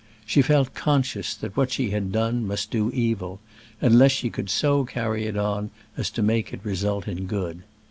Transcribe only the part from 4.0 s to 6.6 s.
she could so carry it on as to make